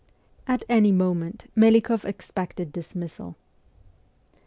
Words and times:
At 0.47 0.63
any 0.67 0.91
moment 0.91 1.45
Melikoff 1.55 2.05
expected 2.05 2.71
dis 2.71 2.95
missal. 2.95 3.35